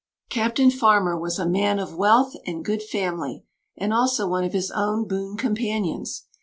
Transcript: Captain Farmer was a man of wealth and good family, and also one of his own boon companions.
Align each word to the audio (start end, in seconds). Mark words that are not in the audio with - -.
Captain 0.31 0.71
Farmer 0.71 1.15
was 1.15 1.37
a 1.37 1.47
man 1.47 1.77
of 1.77 1.93
wealth 1.95 2.33
and 2.47 2.65
good 2.65 2.81
family, 2.81 3.43
and 3.77 3.93
also 3.93 4.27
one 4.27 4.43
of 4.43 4.51
his 4.53 4.71
own 4.71 5.07
boon 5.07 5.37
companions. 5.37 6.25